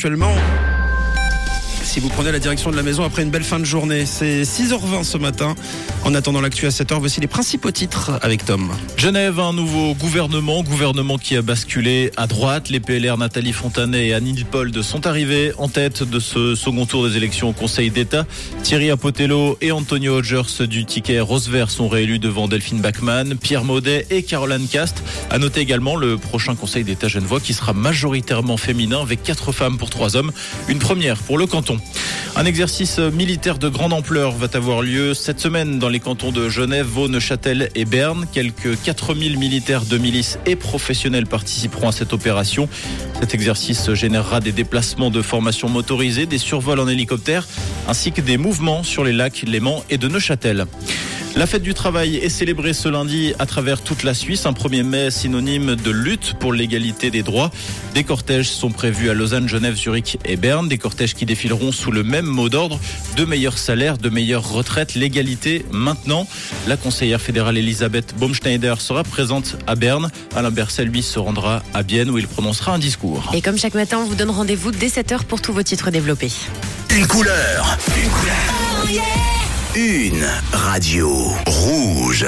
[0.00, 0.36] Actuellement,
[1.82, 4.42] si vous prenez la direction de la maison après une belle fin de journée, c'est
[4.42, 5.56] 6h20 ce matin.
[6.04, 8.70] En attendant l'actu à 7h, voici les principaux titres avec Tom.
[8.96, 12.70] Genève, un nouveau gouvernement, gouvernement qui a basculé à droite.
[12.70, 17.06] Les PLR Nathalie Fontanet et Annie Pold sont arrivés en tête de ce second tour
[17.06, 18.26] des élections au Conseil d'État.
[18.62, 24.06] Thierry Apotello et Antonio Hodgers du ticket Rose-Vert sont réélus devant Delphine Bachmann, Pierre Maudet
[24.10, 25.02] et Caroline Cast.
[25.30, 29.76] À noter également le prochain Conseil d'État genevois qui sera majoritairement féminin avec quatre femmes
[29.76, 30.32] pour trois hommes.
[30.68, 31.78] Une première pour le canton.
[32.38, 36.48] Un exercice militaire de grande ampleur va avoir lieu cette semaine dans les cantons de
[36.48, 38.26] Genève, Vaud, Neuchâtel et Berne.
[38.32, 42.68] Quelques 4000 militaires de milices et professionnels participeront à cette opération.
[43.18, 47.44] Cet exercice générera des déplacements de formation motorisée, des survols en hélicoptère,
[47.88, 50.66] ainsi que des mouvements sur les lacs Léman et de Neuchâtel.
[51.38, 54.44] La fête du travail est célébrée ce lundi à travers toute la Suisse.
[54.44, 57.52] Un 1er mai synonyme de lutte pour l'égalité des droits.
[57.94, 60.68] Des cortèges sont prévus à Lausanne, Genève, Zurich et Berne.
[60.68, 62.80] Des cortèges qui défileront sous le même mot d'ordre.
[63.16, 66.26] De meilleurs salaires, de meilleures retraites, l'égalité maintenant.
[66.66, 70.10] La conseillère fédérale Elisabeth Baumschneider sera présente à Berne.
[70.34, 73.30] Alain Berset, lui, se rendra à Bienne où il prononcera un discours.
[73.32, 76.32] Et comme chaque matin, on vous donne rendez-vous dès 7h pour tous vos titres développés.
[76.90, 77.78] Une couleur.
[77.96, 79.27] Une couleur.
[79.74, 82.26] Une radio rouge.